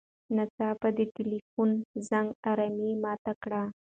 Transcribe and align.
ناڅاپه 0.35 0.87
د 0.97 0.99
تیلیفون 1.15 1.69
زنګ 2.07 2.27
ارامي 2.51 2.91
ماته 3.03 3.33
کړه. 3.43 3.63